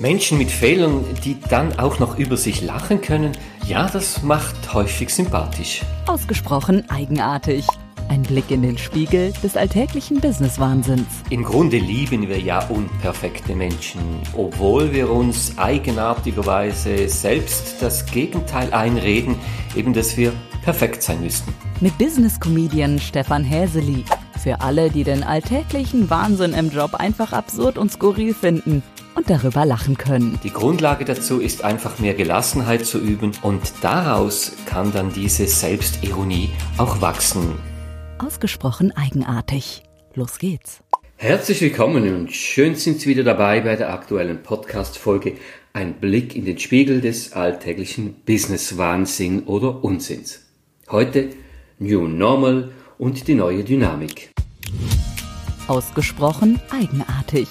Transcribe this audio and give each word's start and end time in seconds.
Menschen 0.00 0.38
mit 0.38 0.48
Fehlern, 0.48 1.04
die 1.24 1.36
dann 1.50 1.76
auch 1.80 1.98
noch 1.98 2.18
über 2.18 2.36
sich 2.36 2.62
lachen 2.62 3.00
können, 3.00 3.32
ja, 3.66 3.88
das 3.88 4.22
macht 4.22 4.72
häufig 4.72 5.12
sympathisch. 5.12 5.82
Ausgesprochen 6.06 6.88
eigenartig. 6.88 7.66
Ein 8.08 8.22
Blick 8.22 8.50
in 8.52 8.62
den 8.62 8.78
Spiegel 8.78 9.32
des 9.42 9.56
alltäglichen 9.56 10.20
Business-Wahnsinns. 10.20 11.08
Im 11.30 11.42
Grunde 11.42 11.78
lieben 11.78 12.28
wir 12.28 12.38
ja 12.38 12.64
unperfekte 12.68 13.56
Menschen, 13.56 14.00
obwohl 14.34 14.92
wir 14.92 15.10
uns 15.10 15.58
eigenartigerweise 15.58 17.08
selbst 17.08 17.82
das 17.82 18.06
Gegenteil 18.06 18.72
einreden, 18.72 19.34
eben 19.74 19.92
dass 19.94 20.16
wir 20.16 20.32
perfekt 20.62 21.02
sein 21.02 21.20
müssten. 21.20 21.52
Mit 21.80 21.98
Business-Comedian 21.98 23.00
Stefan 23.00 23.42
Häseli. 23.42 24.04
Für 24.40 24.60
alle, 24.60 24.90
die 24.90 25.02
den 25.02 25.24
alltäglichen 25.24 26.08
Wahnsinn 26.08 26.54
im 26.54 26.70
Job 26.70 26.94
einfach 26.94 27.32
absurd 27.32 27.76
und 27.76 27.90
skurril 27.90 28.32
finden 28.32 28.84
und 29.18 29.28
darüber 29.28 29.66
lachen 29.66 29.98
können. 29.98 30.38
Die 30.44 30.52
Grundlage 30.52 31.04
dazu 31.04 31.40
ist 31.40 31.64
einfach 31.64 31.98
mehr 31.98 32.14
Gelassenheit 32.14 32.86
zu 32.86 32.98
üben 32.98 33.32
und 33.42 33.60
daraus 33.82 34.52
kann 34.64 34.92
dann 34.92 35.12
diese 35.12 35.46
Selbstironie 35.46 36.50
auch 36.78 37.00
wachsen. 37.02 37.56
Ausgesprochen 38.18 38.96
eigenartig. 38.96 39.82
Los 40.14 40.38
geht's. 40.38 40.80
Herzlich 41.16 41.60
willkommen 41.60 42.14
und 42.14 42.32
schön 42.32 42.76
sind 42.76 43.00
Sie 43.00 43.08
wieder 43.08 43.24
dabei 43.24 43.60
bei 43.60 43.74
der 43.74 43.92
aktuellen 43.92 44.42
Podcast-Folge 44.42 45.34
Ein 45.72 45.94
Blick 45.94 46.36
in 46.36 46.44
den 46.44 46.58
Spiegel 46.60 47.00
des 47.00 47.32
alltäglichen 47.32 48.14
Business-Wahnsinn 48.24 49.42
oder 49.44 49.82
Unsinns. 49.82 50.42
Heute 50.88 51.30
New 51.80 52.06
Normal 52.06 52.70
und 52.98 53.26
die 53.26 53.34
neue 53.34 53.64
Dynamik. 53.64 54.30
Ausgesprochen 55.66 56.60
eigenartig. 56.70 57.48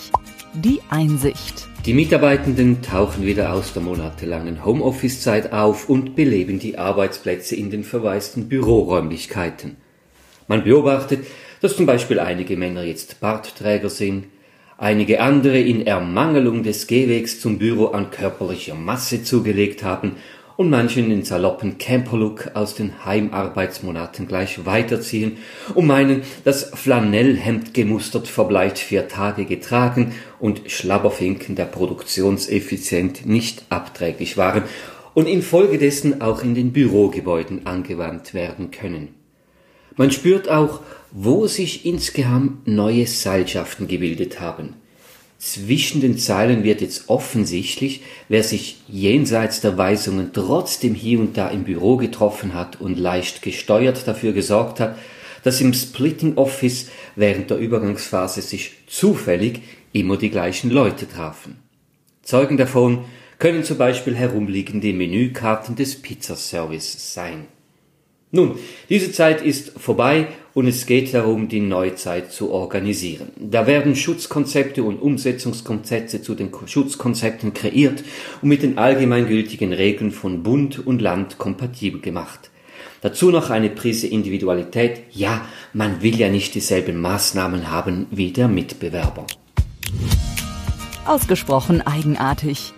Die 0.64 0.82
Einsicht. 0.90 1.68
Die 1.86 1.94
Mitarbeitenden 1.94 2.82
tauchen 2.82 3.24
wieder 3.24 3.54
aus 3.54 3.74
der 3.74 3.84
monatelangen 3.84 4.66
Homeoffice-Zeit 4.66 5.54
auf 5.54 5.88
und 5.88 6.16
beleben 6.16 6.58
die 6.58 6.80
Arbeitsplätze 6.80 7.56
in 7.56 7.70
den 7.70 7.84
verwaisten 7.84 8.50
Büroräumlichkeiten. 8.50 9.76
Man 10.48 10.64
beobachtet, 10.64 11.28
dass 11.62 11.78
zum 11.78 11.86
Beispiel 11.86 12.20
einige 12.20 12.58
Männer 12.58 12.82
jetzt 12.82 13.20
Bartträger 13.20 13.92
sind, 13.92 14.26
einige 14.80 15.22
andere 15.22 15.60
in 15.60 15.86
Ermangelung 15.86 16.64
des 16.64 16.88
Gehwegs 16.88 17.40
zum 17.40 17.60
Büro 17.60 17.90
an 17.90 18.10
körperlicher 18.10 18.74
Masse 18.74 19.22
zugelegt 19.22 19.84
haben 19.84 20.16
und 20.58 20.72
manchen 20.72 21.10
den 21.10 21.24
saloppen 21.24 21.78
Camperlook 21.78 22.52
aus 22.56 22.76
den 22.76 23.06
Heimarbeitsmonaten 23.06 24.28
gleich 24.28 24.66
weiterziehen 24.66 25.38
und 25.76 25.86
meinen, 25.86 26.24
das 26.44 26.72
Flanellhemd 26.74 27.74
gemustert 27.74 28.28
verbleicht 28.28 28.80
vier 28.80 29.08
Tage 29.08 29.46
getragen 29.46 30.14
und 30.40 30.70
Schlabberfinken 30.70 31.56
der 31.56 31.66
Produktionseffizient 31.66 33.26
nicht 33.26 33.64
abträglich 33.70 34.36
waren 34.36 34.64
und 35.14 35.28
infolgedessen 35.28 36.22
auch 36.22 36.44
in 36.44 36.56
den 36.56 36.74
Bürogebäuden 36.74 37.66
angewandt 37.68 38.34
werden 38.34 38.72
können. 38.72 39.10
Man 39.96 40.12
spürt 40.12 40.50
auch, 40.50 40.82
wo 41.12 41.48
sich 41.48 41.86
insgeheim 41.86 42.60
neue 42.66 43.08
Seilschaften 43.08 43.88
gebildet 43.88 44.42
haben– 44.42 44.74
zwischen 45.40 46.02
den 46.02 46.18
Zeilen 46.18 46.64
wird 46.64 46.82
jetzt 46.82 47.10
offensichtlich, 47.10 48.02
wer 48.28 48.44
sich 48.44 48.78
jenseits 48.88 49.62
der 49.62 49.78
Weisungen 49.78 50.32
trotzdem 50.34 50.96
hier 50.96 51.20
und 51.20 51.38
da 51.38 51.50
im 51.50 51.64
Büro 51.64 51.98
getroffen 51.98 52.54
hat 52.54 52.82
und 52.82 52.98
leicht 52.98 53.42
gesteuert 53.42 54.08
dafür 54.08 54.34
gesorgt 54.34 54.80
hat, 54.80 54.98
dass 55.44 55.62
im 55.62 55.74
Splitting 55.74 56.38
Office 56.38 56.90
während 57.16 57.50
der 57.50 57.58
Übergangsphase 57.58 58.42
sich 58.42 58.72
zufällig 58.88 59.62
immer 59.94 60.18
die 60.18 60.32
gleichen 60.32 60.72
Leute 60.72 61.08
trafen. 61.08 61.58
Zeugen 62.24 62.58
davon 62.58 63.06
können 63.40 63.64
zum 63.64 63.78
Beispiel 63.78 64.16
herumliegende 64.16 64.92
Menükarten 64.94 65.76
des 65.76 66.02
Pizzaservice 66.02 67.14
sein. 67.14 67.46
Nun, 68.30 68.56
diese 68.90 69.14
Zeit 69.14 69.42
ist 69.42 69.80
vorbei 69.80 70.28
und 70.54 70.68
es 70.68 70.86
geht 70.86 71.14
darum, 71.14 71.48
die 71.48 71.62
Neuzeit 71.62 72.30
zu 72.30 72.52
organisieren. 72.52 73.30
Da 73.38 73.68
werden 73.68 73.96
Schutzkonzepte 73.96 74.84
und 74.84 75.02
Umsetzungskonzepte 75.02 76.22
zu 76.22 76.36
den 76.36 76.52
Schutzkonzepten 76.66 77.54
kreiert 77.54 78.04
und 78.42 78.50
mit 78.50 78.64
den 78.64 78.78
allgemeingültigen 78.78 79.72
Regeln 79.72 80.12
von 80.12 80.44
Bund 80.44 80.86
und 80.86 81.02
Land 81.02 81.38
kompatibel 81.38 82.02
gemacht. 82.02 82.52
Dazu 83.02 83.32
noch 83.32 83.50
eine 83.50 83.70
Prise 83.70 84.08
Individualität. 84.08 85.04
Ja, 85.12 85.46
man 85.72 86.02
will 86.02 86.20
ja 86.20 86.28
nicht 86.28 86.54
dieselben 86.54 87.00
Maßnahmen 87.00 87.72
haben 87.72 88.08
wie 88.12 88.32
der 88.32 88.50
Mitbewerber. 88.50 89.26
Ausgesprochen 91.06 91.82
eigenartig. 91.82 92.74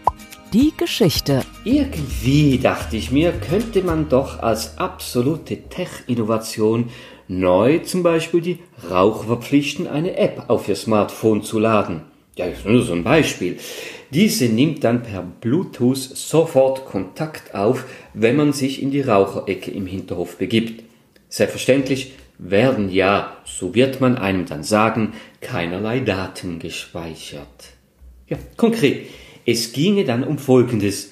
Die 0.51 0.73
Geschichte. 0.75 1.43
Irgendwie, 1.63 2.57
dachte 2.57 2.97
ich 2.97 3.11
mir, 3.11 3.33
könnte 3.33 3.83
man 3.83 4.09
doch 4.09 4.41
als 4.41 4.79
absolute 4.79 5.69
Tech-Innovation 5.69 6.89
neu 7.27 7.77
zum 7.79 8.01
Beispiel 8.01 8.41
die 8.41 8.57
Raucher 8.89 9.25
verpflichten, 9.25 9.85
eine 9.85 10.17
App 10.17 10.45
auf 10.47 10.67
ihr 10.67 10.75
Smartphone 10.75 11.43
zu 11.43 11.59
laden. 11.59 12.01
Ja, 12.35 12.47
das 12.47 12.59
ist 12.59 12.65
nur 12.65 12.81
so 12.81 12.93
ein 12.93 13.03
Beispiel. 13.03 13.59
Diese 14.09 14.45
nimmt 14.45 14.83
dann 14.83 15.03
per 15.03 15.21
Bluetooth 15.21 15.99
sofort 15.99 16.85
Kontakt 16.85 17.53
auf, 17.53 17.85
wenn 18.15 18.35
man 18.35 18.51
sich 18.51 18.81
in 18.81 18.89
die 18.89 19.01
Raucherecke 19.01 19.69
im 19.69 19.85
Hinterhof 19.85 20.37
begibt. 20.37 20.83
Selbstverständlich 21.27 22.13
werden 22.39 22.89
ja, 22.89 23.37
so 23.45 23.75
wird 23.75 24.01
man 24.01 24.17
einem 24.17 24.47
dann 24.47 24.63
sagen, 24.63 25.13
keinerlei 25.41 25.99
Daten 25.99 26.57
gespeichert. 26.57 27.73
Ja, 28.27 28.37
konkret. 28.57 29.05
Es 29.51 29.71
ginge 29.71 30.03
dann 30.05 30.23
um 30.23 30.37
Folgendes. 30.37 31.09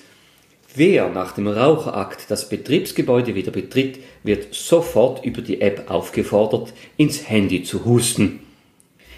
Wer 0.76 1.10
nach 1.10 1.32
dem 1.32 1.48
Raucherakt 1.48 2.30
das 2.30 2.50
Betriebsgebäude 2.50 3.34
wieder 3.34 3.52
betritt, 3.52 3.98
wird 4.22 4.54
sofort 4.54 5.26
über 5.26 5.42
die 5.42 5.60
App 5.60 5.90
aufgefordert, 5.90 6.72
ins 6.98 7.28
Handy 7.28 7.64
zu 7.64 7.84
husten. 7.84 8.42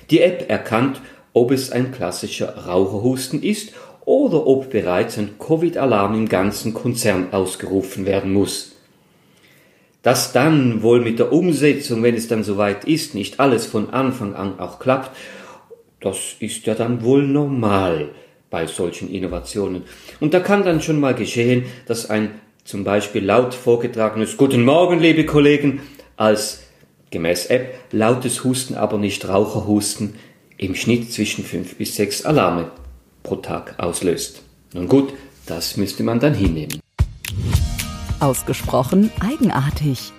Die 0.10 0.22
App 0.22 0.50
erkannt, 0.50 1.02
ob 1.34 1.52
es 1.52 1.70
ein 1.70 1.92
klassischer 1.92 2.66
Raucherhusten 2.66 3.44
ist 3.44 3.74
oder 4.06 4.48
ob 4.48 4.70
bereits 4.70 5.18
ein 5.18 5.32
Covid-Alarm 5.38 6.14
im 6.16 6.30
ganzen 6.30 6.74
Konzern 6.74 7.34
ausgerufen 7.34 8.06
werden 8.06 8.32
muss. 8.32 8.78
Dass 10.02 10.32
dann 10.32 10.82
wohl 10.82 11.02
mit 11.02 11.20
der 11.20 11.34
Umsetzung, 11.34 12.04
wenn 12.04 12.16
es 12.16 12.30
dann 12.30 12.46
soweit 12.46 12.86
ist, 12.86 13.16
nicht 13.16 13.42
alles 13.42 13.66
von 13.66 13.90
Anfang 13.90 14.34
an 14.34 14.62
auch 14.62 14.80
klappt, 14.80 15.12
das 16.00 16.38
ist 16.40 16.66
ja 16.68 16.74
dann 16.74 17.04
wohl 17.04 17.28
normal 17.28 18.12
bei 18.50 18.68
solchen 18.68 19.12
Innovationen. 19.12 19.84
Und 20.20 20.34
da 20.34 20.40
kann 20.40 20.64
dann 20.64 20.82
schon 20.82 21.00
mal 21.00 21.14
geschehen, 21.14 21.66
dass 21.86 22.10
ein 22.10 22.32
zum 22.64 22.84
Beispiel 22.84 23.24
laut 23.24 23.54
vorgetragenes 23.54 24.38
Guten 24.38 24.64
Morgen, 24.64 25.00
liebe 25.00 25.26
Kollegen, 25.26 25.82
als 26.18 26.62
gemäß 27.12 27.48
App 27.48 27.76
lautes 27.92 28.44
Husten, 28.44 28.76
aber 28.76 28.98
nicht 28.98 29.28
Raucherhusten 29.28 30.16
im 30.58 30.76
Schnitt 30.76 31.12
zwischen 31.12 31.44
fünf 31.44 31.76
bis 31.78 31.96
sechs 31.96 32.26
Alarme 32.26 32.72
pro 33.24 33.38
Tag 33.38 33.76
auslöst. 33.78 34.44
Nun 34.74 34.88
gut, 34.88 35.14
das 35.46 35.78
müsste 35.78 36.04
man 36.04 36.20
dann 36.20 36.34
hinnehmen. 36.34 36.80
Ausgesprochen 38.20 39.12
eigenartig. 39.20 40.12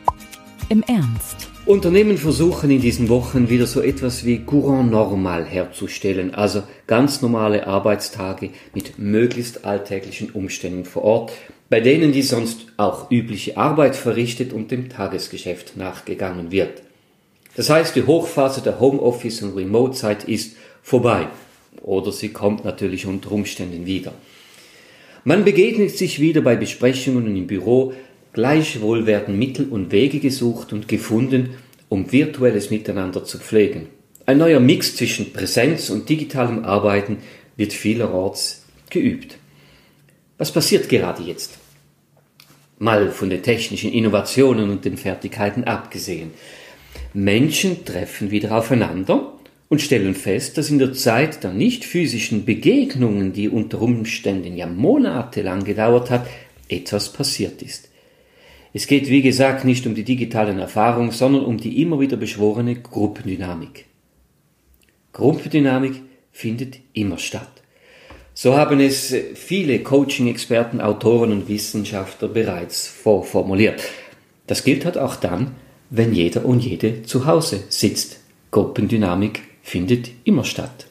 Im 0.70 0.82
Ernst. 0.84 1.50
Unternehmen 1.70 2.19
versuchen 2.19 2.69
in 2.69 2.81
diesen 2.81 3.08
Wochen 3.08 3.48
wieder 3.48 3.64
so 3.64 3.81
etwas 3.81 4.25
wie 4.25 4.41
Courant 4.41 4.91
normal 4.91 5.44
herzustellen, 5.44 6.34
also 6.34 6.64
ganz 6.88 7.22
normale 7.22 7.69
Arbeitstage 7.69 8.50
mit 8.75 8.98
möglichst 8.98 9.64
alltäglichen 9.64 10.31
Umständen 10.31 10.84
vor 10.84 11.04
Ort, 11.04 11.32
bei 11.69 11.78
denen 11.78 12.10
die 12.10 12.22
sonst 12.22 12.66
auch 12.76 13.08
übliche 13.12 13.56
Arbeit 13.56 13.94
verrichtet 13.94 14.53
und 14.53 14.72
dem 14.72 14.88
Tagesgeschäft 14.88 15.76
nachgegangen 15.76 16.50
wird. 16.50 16.82
Das 17.54 17.70
heißt, 17.70 17.94
die 17.94 18.04
Hochphase 18.04 18.62
der 18.62 18.81
Homeoffice- 18.81 19.42
und 19.42 19.56
Remote-Zeit 19.56 20.25
ist 20.25 20.56
vorbei. 20.82 21.28
Oder 21.82 22.10
sie 22.10 22.31
kommt 22.31 22.64
natürlich 22.64 23.06
unter 23.06 23.31
Umständen 23.31 23.87
wieder. 23.87 24.12
Man 25.22 25.44
begegnet 25.44 25.96
sich 25.96 26.19
wieder 26.19 26.40
bei 26.40 26.56
Besprechungen 26.56 27.37
im 27.37 27.46
Büro, 27.46 27.93
Gleichwohl 28.32 29.06
werden 29.06 29.38
Mittel 29.38 29.69
und 29.69 29.91
Wege 29.91 30.21
gesucht 30.21 30.73
und 30.73 30.87
gefunden, 30.87 31.50
um 31.88 32.12
virtuelles 32.12 32.71
Miteinander 32.71 33.25
zu 33.25 33.38
pflegen. 33.38 33.88
Ein 34.27 34.38
neuer 34.38 34.61
Mix 34.61 34.94
zwischen 34.94 35.32
Präsenz 35.32 35.91
und 35.91 36.09
digitalem 36.09 36.65
Arbeiten 36.65 37.19
wird 37.56 37.73
vielerorts 37.73 38.65
geübt. 38.88 39.38
Was 40.38 40.53
passiert 40.53 40.88
gerade 40.88 41.23
jetzt? 41.25 41.59
Mal 42.79 43.11
von 43.11 43.29
den 43.29 43.43
technischen 43.43 43.93
Innovationen 43.93 44.71
und 44.71 44.85
den 44.85 44.97
Fertigkeiten 44.97 45.65
abgesehen. 45.65 46.31
Menschen 47.12 47.85
treffen 47.85 48.31
wieder 48.31 48.56
aufeinander 48.56 49.35
und 49.69 49.82
stellen 49.82 50.15
fest, 50.15 50.56
dass 50.56 50.71
in 50.71 50.79
der 50.79 50.93
Zeit 50.93 51.43
der 51.43 51.53
nicht 51.53 51.85
physischen 51.85 52.44
Begegnungen, 52.44 53.32
die 53.32 53.49
unter 53.49 53.82
Umständen 53.82 54.56
ja 54.56 54.67
monatelang 54.67 55.65
gedauert 55.65 56.11
hat, 56.11 56.27
etwas 56.69 57.12
passiert 57.12 57.62
ist. 57.62 57.88
Es 58.72 58.87
geht, 58.87 59.08
wie 59.08 59.22
gesagt, 59.22 59.64
nicht 59.64 59.87
um 59.87 59.94
die 59.94 60.05
digitalen 60.05 60.58
Erfahrungen, 60.58 61.11
sondern 61.11 61.44
um 61.44 61.58
die 61.58 61.82
immer 61.82 61.99
wieder 61.99 62.17
beschworene 62.17 62.76
Gruppendynamik. 62.76 63.87
Gruppendynamik 65.12 66.02
findet 66.31 66.78
immer 66.93 67.19
statt. 67.19 67.50
So 68.32 68.56
haben 68.56 68.81
es 68.81 69.14
viele 69.34 69.81
Coaching-Experten, 69.81 70.81
Autoren 70.81 71.32
und 71.32 71.49
Wissenschaftler 71.49 72.28
bereits 72.28 72.87
vorformuliert. 72.87 73.82
Das 74.46 74.64
gilt 74.64 74.84
halt 74.84 74.99
auch 74.99 75.17
dann, 75.17 75.56
wenn 75.90 76.14
jeder 76.14 76.44
und 76.44 76.61
jede 76.61 77.02
zu 77.02 77.26
Hause 77.26 77.64
sitzt. 77.69 78.20
Gruppendynamik 78.52 79.43
findet 79.62 80.11
immer 80.25 80.44
statt. 80.44 80.87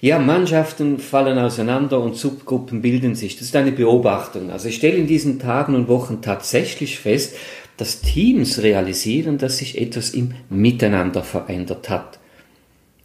Ja, 0.00 0.18
Mannschaften 0.18 0.98
fallen 0.98 1.38
auseinander 1.38 2.00
und 2.00 2.16
Subgruppen 2.16 2.82
bilden 2.82 3.14
sich. 3.14 3.36
Das 3.36 3.46
ist 3.46 3.56
eine 3.56 3.72
Beobachtung. 3.72 4.50
Also 4.50 4.68
ich 4.68 4.76
stelle 4.76 4.96
in 4.96 5.06
diesen 5.06 5.38
Tagen 5.38 5.74
und 5.74 5.88
Wochen 5.88 6.20
tatsächlich 6.20 6.98
fest, 6.98 7.36
dass 7.76 8.00
Teams 8.02 8.62
realisieren, 8.62 9.38
dass 9.38 9.58
sich 9.58 9.80
etwas 9.80 10.10
im 10.10 10.34
Miteinander 10.50 11.22
verändert 11.22 11.88
hat. 11.88 12.18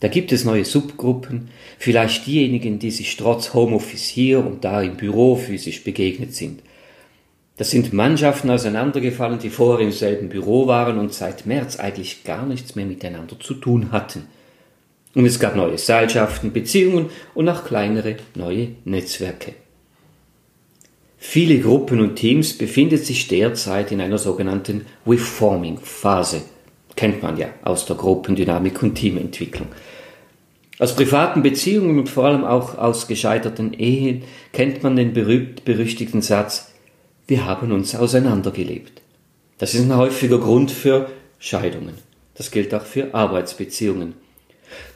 Da 0.01 0.07
gibt 0.07 0.31
es 0.31 0.45
neue 0.45 0.65
Subgruppen, 0.65 1.49
vielleicht 1.77 2.25
diejenigen, 2.25 2.79
die 2.79 2.91
sich 2.91 3.17
trotz 3.17 3.53
Homeoffice 3.53 4.05
hier 4.05 4.39
und 4.45 4.63
da 4.63 4.81
im 4.81 4.95
Büro 4.95 5.35
physisch 5.35 5.83
begegnet 5.83 6.33
sind. 6.33 6.61
Das 7.57 7.71
sind 7.71 7.91
Mannschaften 7.91 8.49
auseinandergefallen, 8.49 9.39
die 9.39 9.49
vorher 9.49 9.85
im 9.85 9.91
selben 9.91 10.29
Büro 10.29 10.67
waren 10.67 10.97
und 10.97 11.13
seit 11.13 11.45
März 11.45 11.77
eigentlich 11.77 12.23
gar 12.23 12.45
nichts 12.45 12.75
mehr 12.75 12.85
miteinander 12.85 13.37
zu 13.37 13.53
tun 13.53 13.91
hatten. 13.91 14.27
Und 15.15 15.25
es 15.25 15.39
gab 15.39 15.55
neue 15.55 15.77
Seilschaften, 15.77 16.53
Beziehungen 16.53 17.09
und 17.33 17.49
auch 17.49 17.65
kleinere 17.65 18.17
neue 18.35 18.69
Netzwerke. 18.85 19.53
Viele 21.17 21.59
Gruppen 21.59 21.99
und 21.99 22.15
Teams 22.15 22.57
befinden 22.57 22.97
sich 22.97 23.27
derzeit 23.27 23.91
in 23.91 24.01
einer 24.01 24.17
sogenannten 24.17 24.85
Reforming-Phase. 25.05 26.41
Kennt 26.95 27.21
man 27.21 27.37
ja 27.37 27.47
aus 27.63 27.85
der 27.85 27.97
Gruppendynamik 27.97 28.81
und 28.81 28.95
Teamentwicklung. 28.95 29.67
Aus 30.79 30.95
privaten 30.95 31.43
Beziehungen 31.43 31.99
und 31.99 32.07
vor 32.07 32.23
allem 32.23 32.45
auch 32.45 32.77
aus 32.77 33.07
gescheiterten 33.07 33.73
Ehen 33.73 34.23
kennt 34.53 34.81
man 34.81 34.95
den 34.95 35.11
berühmt-berüchtigten 35.11 36.21
Satz, 36.21 36.73
wir 37.27 37.45
haben 37.45 37.73
uns 37.73 37.95
auseinandergelebt. 37.95 39.01
Das 39.57 39.73
ist 39.73 39.83
ein 39.83 39.97
häufiger 39.97 40.39
Grund 40.39 40.71
für 40.71 41.09
Scheidungen. 41.37 41.95
Das 42.33 42.49
gilt 42.49 42.73
auch 42.73 42.85
für 42.85 43.13
Arbeitsbeziehungen. 43.13 44.13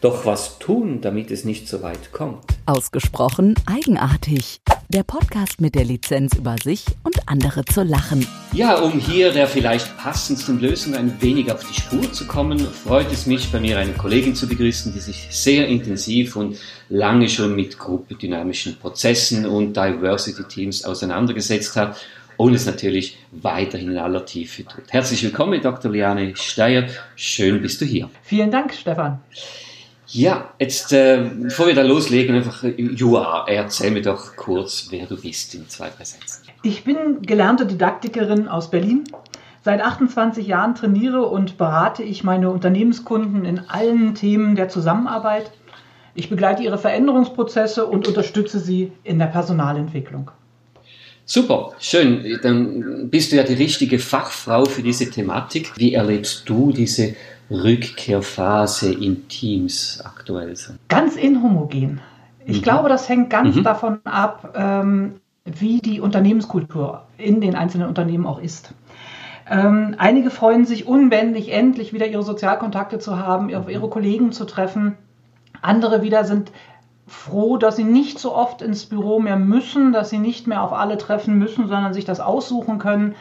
Doch 0.01 0.25
was 0.25 0.59
tun, 0.59 1.01
damit 1.01 1.31
es 1.31 1.45
nicht 1.45 1.67
so 1.67 1.81
weit 1.81 2.11
kommt? 2.11 2.43
Ausgesprochen 2.65 3.55
eigenartig. 3.65 4.59
Der 4.89 5.03
Podcast 5.03 5.59
mit 5.59 5.75
der 5.75 5.85
Lizenz 5.85 6.35
über 6.35 6.55
sich 6.61 6.85
und 7.03 7.27
andere 7.27 7.65
zu 7.65 7.81
lachen. 7.83 8.27
Ja, 8.51 8.79
um 8.79 8.99
hier 8.99 9.31
der 9.31 9.47
vielleicht 9.47 9.97
passendsten 9.97 10.59
Lösung 10.59 10.93
ein 10.93 11.19
wenig 11.19 11.51
auf 11.51 11.65
die 11.67 11.73
Spur 11.73 12.11
zu 12.11 12.27
kommen, 12.27 12.59
freut 12.59 13.11
es 13.11 13.25
mich, 13.25 13.51
bei 13.51 13.59
mir 13.59 13.79
eine 13.79 13.93
Kollegin 13.93 14.35
zu 14.35 14.47
begrüßen, 14.47 14.93
die 14.93 14.99
sich 14.99 15.27
sehr 15.31 15.67
intensiv 15.67 16.35
und 16.35 16.57
lange 16.89 17.27
schon 17.27 17.55
mit 17.55 17.79
gruppendynamischen 17.79 18.77
Prozessen 18.77 19.45
und 19.47 19.75
Diversity 19.75 20.43
Teams 20.43 20.83
auseinandergesetzt 20.83 21.75
hat 21.75 21.97
und 22.43 22.53
es 22.53 22.65
natürlich 22.65 23.17
weiterhin 23.31 23.91
in 23.91 23.97
aller 23.97 24.25
Tiefe 24.25 24.65
tut. 24.65 24.83
Herzlich 24.89 25.23
willkommen, 25.23 25.61
Dr. 25.61 25.89
Liane 25.89 26.35
Steyer. 26.35 26.87
Schön 27.15 27.61
bist 27.61 27.79
du 27.79 27.85
hier. 27.85 28.09
Vielen 28.21 28.51
Dank, 28.51 28.73
Stefan. 28.73 29.21
Ja, 30.07 30.49
jetzt, 30.59 30.91
äh, 30.91 31.31
bevor 31.41 31.67
wir 31.67 31.73
da 31.73 31.83
loslegen, 31.83 32.35
einfach, 32.35 32.65
äh, 32.65 32.73
Joa, 32.77 33.45
erzähl 33.47 33.91
mir 33.91 34.01
doch 34.01 34.35
kurz, 34.35 34.87
wer 34.89 35.05
du 35.05 35.19
bist 35.19 35.55
in 35.55 35.69
zwei, 35.69 35.89
drei 35.89 36.03
Sätzen. 36.03 36.43
Ich 36.63 36.83
bin 36.83 37.21
gelernte 37.21 37.65
Didaktikerin 37.65 38.49
aus 38.49 38.69
Berlin. 38.69 39.05
Seit 39.61 39.81
28 39.81 40.45
Jahren 40.45 40.75
trainiere 40.75 41.21
und 41.21 41.57
berate 41.57 42.03
ich 42.03 42.25
meine 42.25 42.49
Unternehmenskunden 42.49 43.45
in 43.45 43.69
allen 43.69 44.15
Themen 44.15 44.57
der 44.57 44.67
Zusammenarbeit. 44.67 45.49
Ich 46.13 46.29
begleite 46.29 46.61
ihre 46.61 46.77
Veränderungsprozesse 46.77 47.85
und 47.85 48.05
unterstütze 48.05 48.59
sie 48.59 48.91
in 49.05 49.17
der 49.17 49.27
Personalentwicklung. 49.27 50.29
Super, 51.25 51.71
schön. 51.79 52.39
Dann 52.41 53.09
bist 53.09 53.31
du 53.31 53.37
ja 53.37 53.43
die 53.43 53.53
richtige 53.53 53.97
Fachfrau 53.99 54.65
für 54.65 54.83
diese 54.83 55.09
Thematik. 55.09 55.71
Wie 55.77 55.93
erlebst 55.93 56.49
du 56.49 56.71
diese 56.71 57.15
Rückkehrphase 57.49 58.93
in 58.93 59.27
Teams 59.29 60.01
aktuell? 60.03 60.53
Ganz 60.89 61.15
inhomogen. 61.15 62.01
Ich 62.45 62.57
mhm. 62.57 62.63
glaube, 62.63 62.89
das 62.89 63.07
hängt 63.07 63.29
ganz 63.29 63.55
mhm. 63.55 63.63
davon 63.63 63.99
ab, 64.03 64.53
ähm, 64.55 65.13
wie 65.45 65.79
die 65.79 66.01
Unternehmenskultur 66.01 67.03
in 67.17 67.41
den 67.41 67.55
einzelnen 67.55 67.87
Unternehmen 67.87 68.25
auch 68.25 68.39
ist. 68.39 68.73
Ähm, 69.49 69.95
einige 69.97 70.29
freuen 70.29 70.65
sich 70.65 70.87
unbändig, 70.87 71.51
endlich 71.51 71.93
wieder 71.93 72.07
ihre 72.07 72.23
Sozialkontakte 72.23 72.99
zu 72.99 73.17
haben, 73.17 73.53
auf 73.55 73.69
ihre 73.69 73.89
Kollegen 73.89 74.31
zu 74.31 74.45
treffen. 74.45 74.95
Andere 75.61 76.01
wieder 76.01 76.23
sind 76.23 76.51
froh, 77.13 77.57
dass 77.57 77.75
sie 77.75 77.83
nicht 77.83 78.19
so 78.19 78.35
oft 78.35 78.61
ins 78.61 78.85
Büro 78.85 79.19
mehr 79.19 79.37
müssen, 79.37 79.93
dass 79.93 80.09
sie 80.09 80.17
nicht 80.17 80.47
mehr 80.47 80.61
auf 80.61 80.73
alle 80.73 80.97
treffen 80.97 81.37
müssen, 81.37 81.67
sondern 81.67 81.93
sich 81.93 82.05
das 82.05 82.19
aussuchen 82.19 82.79
können. 82.79 83.15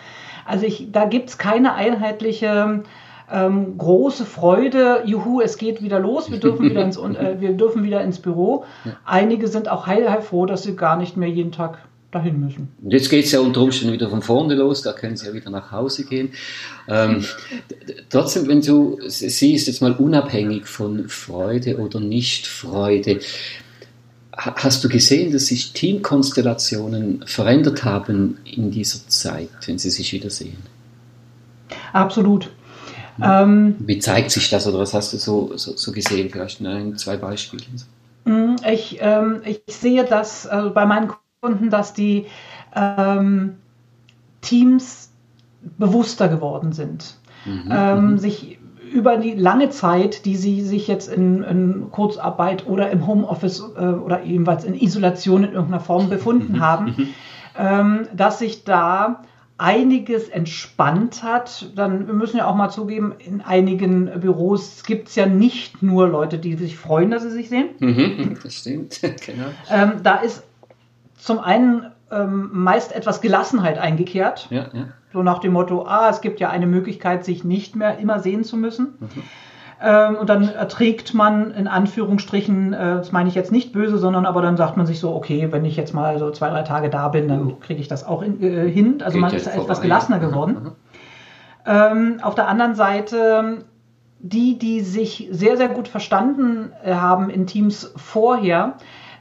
Also 0.45 0.67
ich, 0.67 0.91
da 0.91 1.05
gibt 1.05 1.29
es 1.29 1.39
keine 1.39 1.75
einheitliche 1.75 2.83
ähm, 3.31 3.79
große 3.79 4.25
Freude, 4.25 5.03
juhu, 5.05 5.41
es 5.41 5.57
geht 5.57 5.83
wieder 5.83 6.01
los, 6.01 6.31
wir 6.31 6.41
dürfen 6.41 6.69
wieder 6.69 6.83
ins, 6.83 6.97
äh, 6.97 7.37
wir 7.39 7.53
dürfen 7.53 7.85
wieder 7.85 8.03
ins 8.03 8.19
Büro. 8.19 8.65
Einige 9.05 9.47
sind 9.49 9.71
auch 9.71 9.87
heilheil 9.87 10.23
froh, 10.23 10.47
dass 10.47 10.65
sie 10.65 10.75
gar 10.75 10.97
nicht 10.97 11.17
mehr 11.17 11.29
jeden 11.29 11.53
Tag 11.53 11.79
dahin 12.11 12.41
müssen. 12.41 12.69
Und 12.83 12.93
jetzt 12.93 13.09
geht 13.09 13.25
es 13.25 13.33
ja 13.33 13.41
unter 13.41 13.63
Umständen 13.63 13.95
wieder 13.95 14.11
von 14.11 14.21
vorne 14.21 14.55
los, 14.55 14.83
da 14.83 14.93
können 14.93 15.17
sie 15.17 15.27
ja 15.27 15.33
wieder 15.33 15.51
nach 15.51 15.73
Hause 15.73 16.05
gehen. 16.05 16.33
Ähm, 16.89 17.25
trotzdem, 18.11 18.49
wenn 18.49 18.61
du 18.61 18.99
siehst, 19.07 19.67
jetzt 19.67 19.81
mal 19.81 19.93
unabhängig 19.93 20.67
von 20.67 21.09
Freude 21.09 21.79
oder 21.79 22.01
Nicht-Freude, 22.01 23.21
hast 24.37 24.83
du 24.83 24.89
gesehen, 24.89 25.33
dass 25.33 25.47
sich 25.47 25.73
Teamkonstellationen 25.73 27.25
verändert 27.27 27.85
haben 27.85 28.39
in 28.45 28.71
dieser 28.71 29.07
Zeit, 29.09 29.51
wenn 29.67 29.79
sie 29.79 29.91
sich 29.91 30.13
wiedersehen? 30.13 30.59
Absolut. 31.93 32.51
Ähm, 33.21 33.77
Wie 33.79 33.99
zeigt 33.99 34.31
sich 34.31 34.49
das 34.49 34.67
oder 34.67 34.79
was 34.79 34.95
hast 34.95 35.13
du 35.13 35.19
so, 35.19 35.57
so, 35.57 35.77
so 35.77 35.93
gesehen? 35.93 36.31
Vielleicht 36.31 36.61
in 36.61 36.67
ein, 36.67 36.97
zwei 36.97 37.17
Beispielen. 37.17 37.83
Mm, 38.25 38.57
ich, 38.67 38.99
ähm, 39.01 39.43
ich 39.45 39.63
sehe 39.69 40.05
das 40.05 40.47
äh, 40.47 40.71
bei 40.75 40.87
meinen 40.87 41.13
Kunden, 41.41 41.69
dass 41.69 41.93
die 41.93 42.27
ähm, 42.75 43.57
Teams 44.41 45.11
bewusster 45.79 46.29
geworden 46.29 46.73
sind, 46.73 47.17
mhm, 47.45 47.69
ähm, 47.71 48.11
mhm. 48.13 48.19
sich 48.19 48.59
über 48.93 49.17
die 49.17 49.33
lange 49.33 49.71
Zeit, 49.71 50.25
die 50.25 50.37
sie 50.37 50.63
sich 50.63 50.87
jetzt 50.89 51.09
in, 51.09 51.43
in 51.43 51.91
Kurzarbeit 51.91 52.67
oder 52.67 52.91
im 52.91 53.07
Homeoffice 53.07 53.61
äh, 53.77 53.85
oder 53.85 54.25
ebenfalls 54.25 54.65
in 54.65 54.75
Isolation 54.75 55.45
in 55.45 55.53
irgendeiner 55.53 55.81
Form 55.81 56.09
befunden 56.09 56.61
haben, 56.65 57.15
ähm, 57.59 58.07
dass 58.15 58.39
sich 58.39 58.65
da 58.65 59.23
einiges 59.59 60.29
entspannt 60.29 61.23
hat. 61.23 61.71
Dann, 61.77 62.07
wir 62.07 62.15
müssen 62.15 62.37
ja 62.37 62.47
auch 62.47 62.55
mal 62.55 62.71
zugeben, 62.71 63.15
in 63.19 63.41
einigen 63.41 64.21
Büros 64.21 64.83
gibt 64.85 65.09
es 65.09 65.15
ja 65.15 65.27
nicht 65.27 65.83
nur 65.83 66.09
Leute, 66.09 66.39
die 66.39 66.55
sich 66.55 66.77
freuen, 66.77 67.11
dass 67.11 67.23
sie 67.23 67.31
sich 67.31 67.49
sehen. 67.49 67.69
Mhm, 67.79 68.39
das 68.43 68.55
stimmt, 68.55 69.01
genau. 69.03 69.47
Ähm, 69.71 70.01
da 70.03 70.17
ist 70.17 70.43
zum 71.17 71.39
einen 71.39 71.87
ähm, 72.11 72.51
meist 72.53 72.93
etwas 72.93 73.21
Gelassenheit 73.21 73.79
eingekehrt. 73.79 74.49
Ja, 74.51 74.67
ja. 74.73 74.89
So 75.13 75.23
nach 75.23 75.39
dem 75.39 75.53
Motto, 75.53 75.85
ah, 75.87 76.09
es 76.09 76.21
gibt 76.21 76.41
ja 76.41 76.51
eine 76.51 76.67
Möglichkeit, 76.67 77.25
sich 77.25 77.45
nicht 77.45 77.77
mehr 77.77 77.99
immer 77.99 78.19
sehen 78.19 78.45
zu 78.45 78.57
müssen. 78.57 78.95
Mhm. 79.01 79.23
Ähm, 79.85 80.17
und 80.17 80.31
dann 80.31 80.49
erträgt 80.49 81.13
man 81.13 81.51
in 81.51 81.67
Anführungsstrichen, 81.67 82.73
äh, 82.73 82.95
das 82.95 83.11
meine 83.11 83.29
ich 83.29 83.35
jetzt 83.35 83.51
nicht 83.51 83.73
böse, 83.73 83.99
sondern 83.99 84.27
aber 84.27 84.41
dann 84.41 84.57
sagt 84.57 84.77
man 84.77 84.87
sich 84.87 85.01
so, 85.01 85.13
okay, 85.13 85.49
wenn 85.51 85.65
ich 85.65 85.77
jetzt 85.77 85.93
mal 85.93 86.19
so 86.19 86.31
zwei, 86.31 86.51
drei 86.51 86.63
Tage 86.63 86.89
da 86.89 87.09
bin, 87.09 87.27
dann 87.27 87.59
kriege 87.59 87.81
ich 87.81 87.89
das 87.89 88.07
auch 88.07 88.23
in, 88.23 88.41
äh, 88.41 88.71
hin. 88.71 89.03
Also 89.03 89.15
Geht 89.15 89.21
man 89.21 89.35
ist 89.35 89.49
etwas 89.49 89.81
gelassener 89.81 90.21
geworden. 90.21 90.73
Ähm, 91.67 92.21
auf 92.23 92.37
der 92.37 92.47
anderen 92.47 92.77
Seite, 92.77 93.65
die, 94.21 94.57
die 94.57 94.81
sich 94.81 95.29
sehr, 95.33 95.57
sehr 95.57 95.69
gut 95.69 95.89
verstanden 95.89 96.73
haben 96.85 97.29
in 97.29 97.47
Teams 97.47 97.93
vorher, 97.97 98.75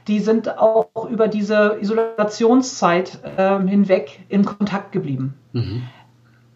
die 0.08 0.20
sind 0.20 0.58
auch 0.58 1.08
über 1.10 1.28
diese 1.28 1.78
Isolationszeit 1.80 3.18
äh, 3.36 3.58
hinweg 3.60 4.20
in 4.28 4.44
Kontakt 4.44 4.92
geblieben. 4.92 5.34
Mhm 5.52 5.82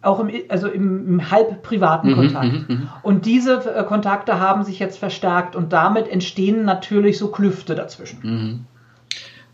auch 0.07 0.19
im, 0.19 0.31
also 0.49 0.67
im, 0.67 1.07
im 1.07 1.31
halb 1.31 1.61
privaten 1.63 2.11
mhm, 2.11 2.15
Kontakt. 2.15 2.69
Mhm, 2.69 2.75
mhm. 2.75 2.89
und 3.03 3.25
diese 3.25 3.75
äh, 3.75 3.83
Kontakte 3.83 4.39
haben 4.39 4.63
sich 4.63 4.79
jetzt 4.79 4.97
verstärkt 4.97 5.55
und 5.55 5.73
damit 5.73 6.07
entstehen 6.07 6.65
natürlich 6.65 7.17
so 7.17 7.27
Klüfte 7.27 7.75
dazwischen. 7.75 8.19
Mhm. 8.21 8.65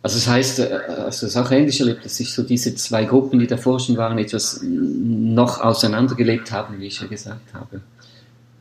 Also 0.01 0.17
das 0.17 0.27
heißt, 0.27 0.59
äh, 0.59 0.79
hast 1.05 1.21
du 1.21 1.25
das 1.25 1.37
auch 1.37 1.49
ähnlich 1.51 1.79
erlebt, 1.79 2.05
dass 2.05 2.17
sich 2.17 2.33
so 2.33 2.43
diese 2.43 2.75
zwei 2.75 3.05
Gruppen, 3.05 3.39
die 3.39 3.47
davor 3.47 3.79
schon 3.79 3.97
waren, 3.97 4.17
etwas 4.17 4.61
noch 4.63 5.61
auseinandergelebt 5.61 6.51
haben, 6.51 6.79
wie 6.79 6.87
ich 6.87 7.01
ja 7.01 7.07
gesagt 7.07 7.53
habe. 7.53 7.81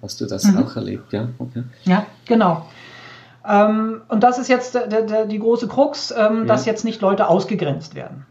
Hast 0.00 0.20
du 0.20 0.26
das 0.26 0.44
mhm. 0.44 0.58
auch 0.58 0.76
erlebt, 0.76 1.12
ja? 1.12 1.28
Okay. 1.38 1.64
Ja, 1.84 2.06
genau. 2.26 2.66
Ähm, 3.48 4.02
und 4.08 4.22
das 4.22 4.38
ist 4.38 4.48
jetzt 4.48 4.78
die 5.30 5.38
große 5.38 5.68
Krux, 5.68 6.12
ähm, 6.12 6.40
ja. 6.40 6.44
dass 6.44 6.66
jetzt 6.66 6.84
nicht 6.84 7.00
Leute 7.00 7.28
ausgegrenzt 7.28 7.94
werden. 7.94 8.26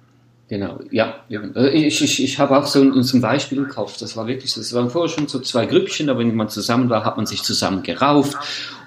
Genau, 0.51 0.79
ja. 0.91 1.15
Also 1.55 1.69
ich, 1.69 2.01
ich, 2.01 2.21
ich 2.21 2.37
habe 2.37 2.57
auch 2.57 2.65
so 2.65 2.81
ein, 2.81 3.03
so 3.03 3.17
ein 3.17 3.21
Beispiel 3.21 3.59
im 3.59 3.69
Kopf. 3.69 3.97
Das 3.97 4.17
war 4.17 4.27
wirklich 4.27 4.51
so. 4.51 4.59
Es 4.59 4.73
waren 4.73 4.89
vorher 4.89 5.07
schon 5.07 5.29
so 5.29 5.39
zwei 5.39 5.65
Grüppchen, 5.65 6.09
aber 6.09 6.19
wenn 6.19 6.35
man 6.35 6.49
zusammen 6.49 6.89
war, 6.89 7.05
hat 7.05 7.15
man 7.15 7.25
sich 7.25 7.41
zusammen 7.41 7.83
gerauft 7.83 8.35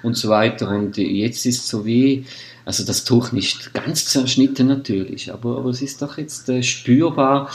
und 0.03 0.15
so 0.15 0.29
weiter. 0.29 0.69
Und 0.69 0.97
jetzt 0.97 1.43
ist 1.47 1.67
so 1.67 1.83
wie, 1.83 2.27
also 2.65 2.85
das 2.85 3.03
Tuch 3.03 3.31
nicht 3.31 3.73
ganz 3.73 4.05
zerschnitten 4.05 4.67
natürlich, 4.67 5.33
aber, 5.33 5.57
aber 5.57 5.71
es 5.71 5.81
ist 5.81 6.03
doch 6.03 6.19
jetzt 6.19 6.49
äh, 6.49 6.61
spürbar. 6.61 7.49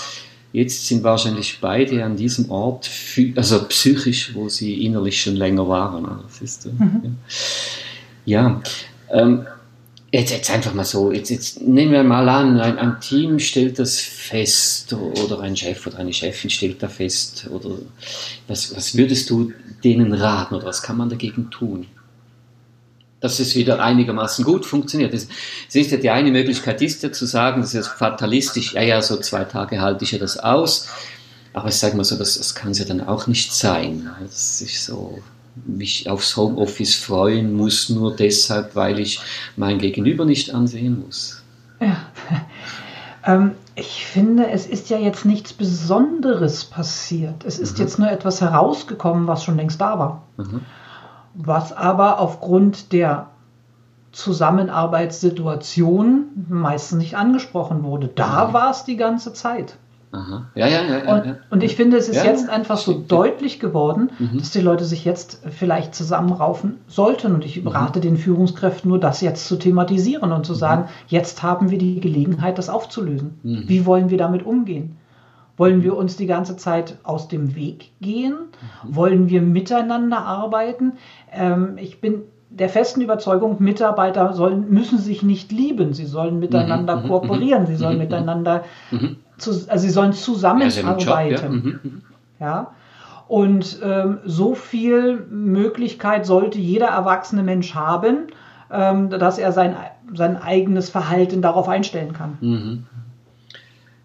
Jetzt 0.52 0.88
sind 0.88 1.04
wahrscheinlich 1.04 1.58
beide 1.60 2.04
an 2.04 2.16
diesem 2.16 2.50
Ort, 2.50 2.90
also 3.36 3.64
psychisch, 3.68 4.34
wo 4.34 4.48
sie 4.48 4.84
innerlich 4.84 5.22
schon 5.22 5.36
länger 5.36 5.68
waren. 5.68 6.04
Das 6.24 6.40
ist, 6.40 6.66
äh, 6.66 6.70
mhm. 6.70 7.00
ja. 7.04 7.10
Ja 8.30 8.62
ähm, 9.10 9.46
Jetzt, 10.12 10.32
jetzt 10.32 10.50
einfach 10.50 10.74
mal 10.74 10.84
so, 10.84 11.12
jetzt, 11.12 11.30
jetzt 11.30 11.60
nehmen 11.60 11.92
wir 11.92 12.02
mal 12.02 12.28
an, 12.28 12.58
ein, 12.60 12.78
ein, 12.78 13.00
Team 13.00 13.38
stellt 13.38 13.78
das 13.78 14.00
fest 14.00 14.92
oder 14.92 15.38
ein 15.38 15.56
Chef 15.56 15.86
oder 15.86 15.98
eine 15.98 16.12
Chefin 16.12 16.50
stellt 16.50 16.82
das 16.82 16.92
fest 16.92 17.46
oder 17.48 17.76
was, 18.48 18.74
was 18.74 18.96
würdest 18.96 19.30
du 19.30 19.52
denen 19.84 20.12
raten 20.12 20.56
oder 20.56 20.66
was 20.66 20.82
kann 20.82 20.96
man 20.96 21.10
dagegen 21.10 21.50
tun? 21.50 21.86
Dass 23.20 23.38
es 23.38 23.54
wieder 23.54 23.80
einigermaßen 23.80 24.44
gut 24.44 24.66
funktioniert. 24.66 25.14
Das, 25.14 25.28
ist 25.72 25.92
ja 25.92 25.98
die 25.98 26.10
eine 26.10 26.32
Möglichkeit, 26.32 26.82
ist 26.82 27.04
ja 27.04 27.12
zu 27.12 27.26
sagen, 27.26 27.60
das 27.60 27.74
ist 27.74 27.86
fatalistisch, 27.86 28.72
ja, 28.72 28.82
ja, 28.82 29.02
so 29.02 29.16
zwei 29.18 29.44
Tage 29.44 29.80
halte 29.80 30.02
ich 30.02 30.10
ja 30.10 30.18
das 30.18 30.38
aus. 30.38 30.88
Aber 31.52 31.68
ich 31.68 31.76
sage 31.76 31.96
mal 31.96 32.04
so, 32.04 32.16
das, 32.16 32.36
das 32.36 32.56
kann 32.56 32.72
es 32.72 32.80
ja 32.80 32.84
dann 32.84 33.00
auch 33.00 33.28
nicht 33.28 33.52
sein. 33.52 34.10
Das 34.20 34.60
ist 34.60 34.84
so, 34.86 35.20
mich 35.66 36.08
aufs 36.08 36.36
Homeoffice 36.36 36.94
freuen 36.94 37.54
muss, 37.54 37.88
nur 37.88 38.14
deshalb, 38.14 38.76
weil 38.76 38.98
ich 38.98 39.20
mein 39.56 39.78
Gegenüber 39.78 40.24
nicht 40.24 40.54
ansehen 40.54 41.02
muss. 41.04 41.42
Ja. 41.80 41.96
Ähm, 43.22 43.50
ich 43.74 44.06
finde, 44.06 44.48
es 44.48 44.66
ist 44.66 44.88
ja 44.88 44.96
jetzt 44.96 45.26
nichts 45.26 45.52
Besonderes 45.52 46.64
passiert. 46.64 47.44
Es 47.44 47.58
ist 47.58 47.76
mhm. 47.76 47.84
jetzt 47.84 47.98
nur 47.98 48.10
etwas 48.10 48.40
herausgekommen, 48.40 49.26
was 49.26 49.44
schon 49.44 49.56
längst 49.56 49.78
da 49.78 49.98
war. 49.98 50.22
Mhm. 50.38 50.62
Was 51.34 51.74
aber 51.74 52.18
aufgrund 52.18 52.92
der 52.92 53.26
Zusammenarbeitssituation 54.12 56.46
meistens 56.48 56.98
nicht 56.98 57.16
angesprochen 57.16 57.84
wurde. 57.84 58.08
Da 58.08 58.48
mhm. 58.48 58.54
war 58.54 58.70
es 58.70 58.84
die 58.84 58.96
ganze 58.96 59.34
Zeit. 59.34 59.76
Aha. 60.12 60.50
Ja, 60.56 60.66
ja, 60.66 60.82
ja, 60.82 61.04
ja, 61.04 61.14
und, 61.14 61.26
ja. 61.26 61.36
und 61.50 61.62
ich 61.62 61.76
finde, 61.76 61.96
es 61.96 62.08
ist 62.08 62.16
ja, 62.16 62.24
jetzt 62.24 62.48
einfach 62.48 62.76
so 62.78 62.98
deutlich 62.98 63.60
geworden, 63.60 64.10
mhm. 64.18 64.38
dass 64.38 64.50
die 64.50 64.60
Leute 64.60 64.84
sich 64.84 65.04
jetzt 65.04 65.42
vielleicht 65.50 65.94
zusammenraufen 65.94 66.78
sollten. 66.88 67.32
Und 67.32 67.44
ich 67.44 67.62
mhm. 67.62 67.68
rate 67.68 68.00
den 68.00 68.16
Führungskräften 68.16 68.88
nur, 68.88 68.98
das 68.98 69.20
jetzt 69.20 69.46
zu 69.46 69.56
thematisieren 69.56 70.32
und 70.32 70.44
zu 70.44 70.54
mhm. 70.54 70.58
sagen, 70.58 70.88
jetzt 71.06 71.44
haben 71.44 71.70
wir 71.70 71.78
die 71.78 72.00
Gelegenheit, 72.00 72.58
das 72.58 72.68
aufzulösen. 72.68 73.38
Mhm. 73.44 73.64
Wie 73.68 73.86
wollen 73.86 74.10
wir 74.10 74.18
damit 74.18 74.44
umgehen? 74.44 74.96
Wollen 75.56 75.84
wir 75.84 75.96
uns 75.96 76.16
die 76.16 76.26
ganze 76.26 76.56
Zeit 76.56 76.98
aus 77.04 77.28
dem 77.28 77.54
Weg 77.54 77.92
gehen? 78.00 78.34
Mhm. 78.82 78.96
Wollen 78.96 79.28
wir 79.28 79.42
miteinander 79.42 80.18
arbeiten? 80.18 80.94
Ähm, 81.32 81.78
ich 81.78 82.00
bin 82.00 82.22
der 82.50 82.68
festen 82.68 83.00
Überzeugung, 83.00 83.56
Mitarbeiter 83.60 84.32
sollen, 84.32 84.70
müssen 84.70 84.98
sich 84.98 85.22
nicht 85.22 85.52
lieben, 85.52 85.92
sie 85.92 86.04
sollen 86.04 86.40
miteinander 86.40 86.96
mhm, 86.96 87.08
kooperieren, 87.08 87.66
sie 87.66 87.76
sollen 87.76 87.98
miteinander 87.98 88.64
zu, 89.40 89.50
also 89.68 89.82
sie 89.82 89.90
sollen 89.90 90.12
zusammenarbeiten. 90.12 91.30
Ja, 91.30 91.48
mhm, 91.48 91.80
mhm. 91.82 92.02
ja. 92.38 92.74
Und 93.28 93.78
ähm, 93.82 94.18
so 94.24 94.54
viel 94.54 95.24
Möglichkeit 95.30 96.26
sollte 96.26 96.58
jeder 96.58 96.88
erwachsene 96.88 97.44
Mensch 97.44 97.74
haben, 97.74 98.26
ähm, 98.72 99.08
dass 99.10 99.38
er 99.38 99.52
sein, 99.52 99.76
sein 100.12 100.36
eigenes 100.36 100.90
Verhalten 100.90 101.40
darauf 101.40 101.68
einstellen 101.68 102.12
kann. 102.12 102.38
Mhm. 102.40 102.86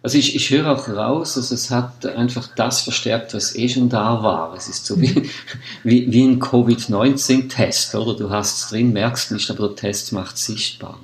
Also 0.03 0.19
ich, 0.19 0.35
ich 0.35 0.51
höre 0.51 0.71
auch 0.71 0.87
raus, 0.87 1.33
dass 1.33 1.49
es 1.49 1.71
hat 1.71 2.05
einfach 2.05 2.47
das 2.55 2.81
verstärkt, 2.81 3.33
was 3.33 3.55
eh 3.55 3.67
schon 3.67 3.89
da 3.89 4.21
war. 4.21 4.53
Es 4.55 4.67
ist 4.67 4.85
so 4.85 5.01
wie, 5.01 5.27
wie, 5.83 6.11
wie 6.11 6.27
ein 6.27 6.39
Covid-19-Test, 6.39 7.95
oder? 7.95 8.15
Du 8.15 8.29
hast 8.29 8.57
es 8.57 8.69
drin, 8.69 8.93
merkst 8.93 9.31
nicht, 9.31 9.49
aber 9.49 9.69
der 9.69 9.75
Test 9.75 10.13
macht 10.13 10.37
sichtbar. 10.37 10.99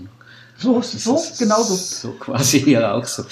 So, 0.56 0.80
so, 0.84 1.20
genau 1.40 1.64
so. 1.64 1.74
So 1.74 2.12
quasi 2.12 2.60
hier 2.60 2.94
auch 2.94 3.06
so. 3.06 3.24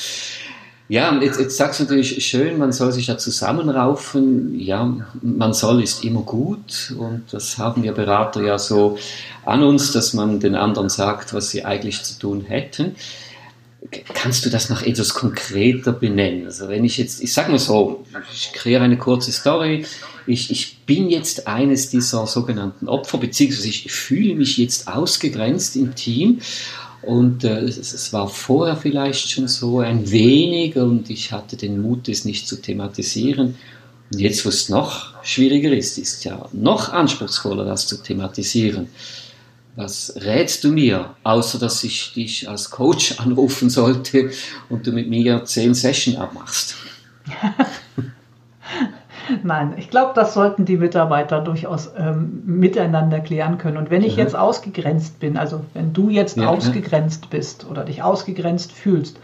Ja, 0.89 1.11
und 1.11 1.21
jetzt, 1.21 1.39
jetzt 1.39 1.55
sagst 1.55 1.79
du 1.79 1.83
natürlich 1.83 2.25
schön, 2.25 2.57
man 2.57 2.71
soll 2.71 2.91
sich 2.91 3.05
ja 3.05 3.17
zusammenraufen. 3.17 4.59
Ja, 4.59 4.91
man 5.21 5.53
soll 5.53 5.83
ist 5.83 6.03
immer 6.03 6.23
gut 6.23 6.95
und 6.97 7.25
das 7.31 7.59
haben 7.59 7.83
wir 7.83 7.91
Berater 7.91 8.41
ja 8.41 8.57
so 8.57 8.97
an 9.45 9.61
uns, 9.61 9.91
dass 9.91 10.15
man 10.15 10.39
den 10.39 10.55
anderen 10.55 10.89
sagt, 10.89 11.31
was 11.35 11.51
sie 11.51 11.63
eigentlich 11.63 12.01
zu 12.01 12.17
tun 12.17 12.41
hätten. 12.41 12.95
Kannst 14.15 14.47
du 14.47 14.49
das 14.49 14.71
noch 14.71 14.81
etwas 14.81 15.13
konkreter 15.13 15.91
benennen? 15.91 16.47
Also 16.47 16.69
wenn 16.69 16.83
ich 16.83 16.97
jetzt, 16.97 17.21
ich 17.21 17.33
sag 17.33 17.49
mal 17.49 17.59
so, 17.59 18.03
ich 18.33 18.51
kreiere 18.53 18.83
eine 18.83 18.97
kurze 18.97 19.31
Story. 19.31 19.85
Ich, 20.25 20.49
ich 20.49 20.79
bin 20.87 21.07
jetzt 21.09 21.47
eines 21.47 21.89
dieser 21.89 22.25
sogenannten 22.25 22.87
Opfer, 22.87 23.19
beziehungsweise 23.19 23.67
ich 23.67 23.91
fühle 23.91 24.33
mich 24.33 24.57
jetzt 24.57 24.87
ausgegrenzt 24.87 25.75
im 25.75 25.93
Team 25.93 26.39
und 27.01 27.43
äh, 27.43 27.59
es, 27.61 28.11
war 28.11 28.27
vorher 28.27 28.75
vielleicht 28.75 29.29
schon 29.29 29.47
so 29.47 29.79
ein 29.79 30.11
wenig 30.11 30.75
und 30.75 31.09
ich 31.09 31.31
hatte 31.31 31.55
den 31.55 31.81
Mut, 31.81 32.09
es 32.09 32.25
nicht 32.25 32.47
zu 32.47 32.61
thematisieren. 32.61 33.55
Und 34.11 34.19
jetzt, 34.19 34.45
wo 34.45 34.49
es 34.49 34.69
noch 34.69 35.23
schwieriger 35.23 35.71
ist, 35.71 35.97
ist 35.97 36.25
ja 36.25 36.49
noch 36.51 36.91
anspruchsvoller, 36.91 37.63
das 37.63 37.87
zu 37.87 38.01
thematisieren. 38.03 38.87
Was 39.75 40.13
rätst 40.17 40.63
du 40.65 40.71
mir, 40.71 41.15
außer 41.23 41.57
dass 41.57 41.83
ich 41.83 42.11
dich 42.13 42.49
als 42.49 42.69
Coach 42.69 43.15
anrufen 43.19 43.69
sollte 43.69 44.31
und 44.69 44.85
du 44.85 44.91
mit 44.91 45.09
mir 45.09 45.45
zehn 45.45 45.73
Sessions 45.73 46.17
abmachst? 46.17 46.75
Nein, 49.43 49.73
ich 49.77 49.89
glaube, 49.89 50.11
das 50.15 50.33
sollten 50.33 50.65
die 50.65 50.77
Mitarbeiter 50.77 51.41
durchaus 51.41 51.91
ähm, 51.97 52.43
miteinander 52.45 53.19
klären 53.19 53.57
können. 53.57 53.77
Und 53.77 53.89
wenn 53.89 54.03
ich 54.03 54.13
mhm. 54.13 54.23
jetzt 54.23 54.35
ausgegrenzt 54.35 55.19
bin, 55.19 55.37
also 55.37 55.61
wenn 55.73 55.93
du 55.93 56.09
jetzt 56.09 56.37
ja, 56.37 56.47
ausgegrenzt 56.47 57.25
ja. 57.25 57.29
bist 57.31 57.67
oder 57.69 57.83
dich 57.83 58.03
ausgegrenzt 58.03 58.71
fühlst, 58.71 59.19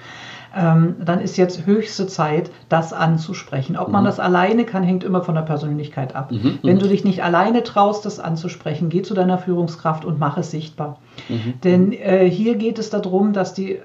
ähm, 0.55 0.95
dann 1.03 1.19
ist 1.19 1.38
jetzt 1.38 1.65
höchste 1.65 2.07
Zeit, 2.07 2.50
das 2.69 2.93
anzusprechen. 2.93 3.77
Ob 3.77 3.88
mhm. 3.88 3.93
man 3.93 4.05
das 4.05 4.19
alleine 4.19 4.63
kann, 4.63 4.83
hängt 4.83 5.03
immer 5.03 5.21
von 5.21 5.35
der 5.35 5.41
Persönlichkeit 5.41 6.15
ab. 6.15 6.31
Mhm. 6.31 6.38
mhm. 6.38 6.59
Wenn 6.63 6.79
du 6.79 6.88
dich 6.88 7.03
nicht 7.03 7.24
alleine 7.24 7.63
traust, 7.63 8.05
das 8.05 8.19
anzusprechen, 8.19 8.89
geh 8.89 9.01
zu 9.01 9.13
deiner 9.13 9.38
Führungskraft 9.38 10.05
und 10.05 10.19
mach 10.19 10.38
es 10.38 10.51
sichtbar. 10.51 11.00
Mhm. 11.27 11.53
Denn 11.63 11.91
äh, 11.91 12.29
hier 12.29 12.55
geht 12.55 12.79
es 12.79 12.89
darum, 12.89 13.33
dass 13.33 13.53
die 13.53 13.79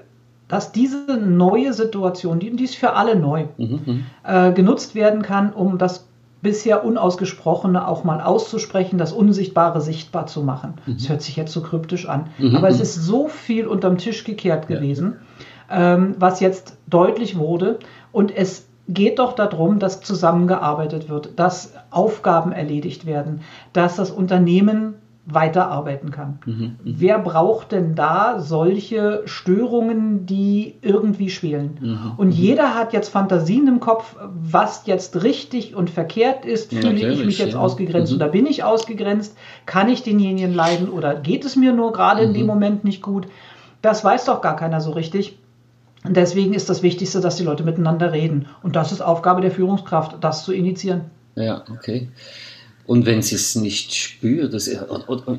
dass 0.47 0.73
diese 0.73 1.15
neue 1.15 1.71
Situation, 1.71 2.39
die, 2.39 2.53
die 2.53 2.65
ist 2.65 2.75
für 2.75 2.91
alle 2.91 3.15
neu, 3.15 3.45
mhm. 3.57 3.79
mhm. 3.85 4.05
äh, 4.25 4.51
genutzt 4.51 4.95
werden 4.95 5.21
kann, 5.21 5.53
um 5.53 5.77
das 5.77 6.09
bisher 6.41 6.83
Unausgesprochene 6.83 7.87
auch 7.87 8.03
mal 8.03 8.21
auszusprechen, 8.21 8.97
das 8.97 9.11
Unsichtbare 9.11 9.81
sichtbar 9.81 10.27
zu 10.27 10.41
machen. 10.41 10.75
Mhm. 10.85 10.93
Das 10.97 11.09
hört 11.09 11.21
sich 11.21 11.35
jetzt 11.35 11.53
so 11.53 11.61
kryptisch 11.61 12.07
an. 12.07 12.29
Mhm. 12.37 12.55
Aber 12.55 12.69
es 12.69 12.79
ist 12.79 12.95
so 12.95 13.27
viel 13.27 13.67
unterm 13.67 13.97
Tisch 13.97 14.23
gekehrt 14.23 14.67
gewesen, 14.67 15.19
ja. 15.69 15.95
ähm, 15.95 16.15
was 16.17 16.39
jetzt 16.39 16.77
deutlich 16.87 17.37
wurde. 17.37 17.79
Und 18.11 18.35
es 18.35 18.67
geht 18.87 19.19
doch 19.19 19.33
darum, 19.33 19.79
dass 19.79 20.01
zusammengearbeitet 20.01 21.09
wird, 21.09 21.39
dass 21.39 21.73
Aufgaben 21.91 22.51
erledigt 22.51 23.05
werden, 23.05 23.41
dass 23.73 23.95
das 23.95 24.11
Unternehmen 24.11 24.95
weiterarbeiten 25.25 26.11
kann. 26.11 26.39
Mhm, 26.45 26.53
mhm, 26.53 26.75
Wer 26.83 27.19
braucht 27.19 27.71
denn 27.71 27.93
da 27.95 28.39
solche 28.39 29.21
Störungen, 29.25 30.25
die 30.25 30.75
irgendwie 30.81 31.29
schwelen? 31.29 31.77
Mhm, 31.79 32.11
und 32.17 32.27
mhm. 32.27 32.33
jeder 32.33 32.75
hat 32.75 32.91
jetzt 32.91 33.09
Fantasien 33.09 33.67
im 33.67 33.79
Kopf, 33.79 34.15
was 34.19 34.87
jetzt 34.87 35.23
richtig 35.23 35.75
und 35.75 35.89
verkehrt 35.89 36.45
ist. 36.45 36.73
Fühle 36.73 36.99
ja, 36.99 37.09
ich 37.09 37.23
mich 37.23 37.37
jetzt 37.37 37.53
ja. 37.53 37.59
ausgegrenzt 37.59 38.11
mhm. 38.11 38.17
oder 38.17 38.29
bin 38.29 38.47
ich 38.47 38.63
ausgegrenzt? 38.63 39.37
Kann 39.65 39.89
ich 39.89 40.01
denjenigen 40.03 40.53
leiden 40.53 40.89
oder 40.89 41.15
geht 41.15 41.45
es 41.45 41.55
mir 41.55 41.71
nur 41.71 41.93
gerade 41.93 42.21
in 42.21 42.33
dem 42.33 42.43
mhm. 42.43 42.47
Moment 42.47 42.83
nicht 42.83 43.01
gut? 43.01 43.27
Das 43.81 44.03
weiß 44.03 44.25
doch 44.25 44.41
gar 44.41 44.55
keiner 44.55 44.81
so 44.81 44.91
richtig. 44.91 45.37
Und 46.03 46.17
deswegen 46.17 46.53
ist 46.53 46.69
das 46.69 46.81
Wichtigste, 46.81 47.21
dass 47.21 47.35
die 47.35 47.43
Leute 47.43 47.63
miteinander 47.63 48.11
reden. 48.11 48.47
Und 48.63 48.75
das 48.75 48.91
ist 48.91 49.01
Aufgabe 49.01 49.41
der 49.41 49.51
Führungskraft, 49.51 50.17
das 50.21 50.43
zu 50.43 50.51
initiieren. 50.51 51.11
Ja, 51.35 51.63
okay. 51.71 52.09
Und 52.91 53.05
wenn 53.05 53.21
sie 53.21 53.35
es 53.35 53.55
nicht 53.55 53.93
spürt, 53.95 54.53
das, 54.53 54.69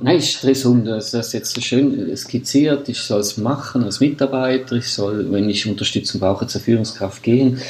nein, 0.01 0.23
Stressum, 0.23 0.87
das, 0.87 1.11
das 1.11 1.35
jetzt 1.35 1.55
so 1.55 1.61
schön 1.61 2.17
skizziert, 2.17 2.89
ich 2.89 2.99
soll 2.99 3.21
es 3.21 3.37
machen 3.37 3.85
als 3.85 4.01
Mitarbeiter, 4.01 4.77
ich 4.77 4.89
soll, 4.89 5.31
wenn 5.31 5.51
ich 5.51 5.69
Unterstützung 5.69 6.19
brauche, 6.19 6.47
zur 6.47 6.63
Führungskraft 6.63 7.23
gehen. 7.23 7.61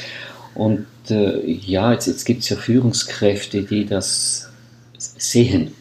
Und 0.55 0.87
äh, 1.11 1.45
ja, 1.51 1.93
jetzt, 1.93 2.07
jetzt 2.07 2.25
gibt 2.25 2.45
es 2.45 2.49
ja 2.51 2.57
Führungskräfte, 2.57 3.65
die 3.65 3.85
das 3.85 4.53
sehen, 4.97 5.73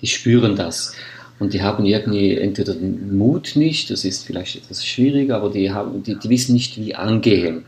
die 0.00 0.06
spüren 0.06 0.54
das. 0.54 0.94
Und 1.40 1.54
die 1.54 1.62
haben 1.62 1.84
irgendwie 1.84 2.36
entweder 2.36 2.74
den 2.74 3.18
Mut 3.18 3.56
nicht, 3.56 3.90
das 3.90 4.04
ist 4.04 4.24
vielleicht 4.24 4.54
etwas 4.58 4.86
schwieriger, 4.86 5.38
aber 5.38 5.50
die, 5.50 5.72
haben, 5.72 6.04
die, 6.04 6.14
die 6.14 6.28
wissen 6.28 6.52
nicht, 6.52 6.78
wie 6.78 6.94
angehen. 6.94 7.64